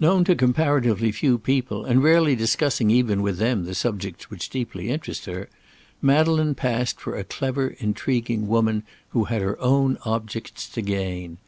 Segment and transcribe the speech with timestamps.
[0.00, 4.90] Known to comparatively few people, and rarely discussing even with them the subjects which deeply
[4.90, 5.48] interested her,
[6.02, 11.36] Madeleine passed for a clever, intriguing woman who had her own objects to gain.